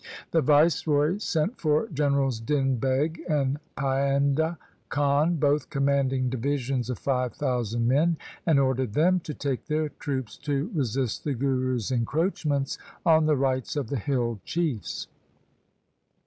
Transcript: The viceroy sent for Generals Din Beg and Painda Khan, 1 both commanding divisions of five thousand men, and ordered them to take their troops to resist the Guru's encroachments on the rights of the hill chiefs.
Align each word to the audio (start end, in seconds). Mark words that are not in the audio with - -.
The 0.31 0.41
viceroy 0.41 1.19
sent 1.19 1.61
for 1.61 1.87
Generals 1.89 2.39
Din 2.39 2.77
Beg 2.77 3.21
and 3.29 3.59
Painda 3.77 4.57
Khan, 4.89 5.27
1 5.27 5.35
both 5.35 5.69
commanding 5.69 6.27
divisions 6.27 6.89
of 6.89 6.97
five 6.97 7.33
thousand 7.35 7.87
men, 7.87 8.17
and 8.43 8.59
ordered 8.59 8.93
them 8.93 9.19
to 9.19 9.35
take 9.35 9.67
their 9.67 9.89
troops 9.89 10.37
to 10.39 10.71
resist 10.73 11.23
the 11.23 11.35
Guru's 11.35 11.91
encroachments 11.91 12.79
on 13.05 13.27
the 13.27 13.37
rights 13.37 13.75
of 13.75 13.89
the 13.89 13.99
hill 13.99 14.39
chiefs. 14.43 15.05